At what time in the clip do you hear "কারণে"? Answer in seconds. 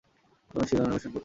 0.77-0.91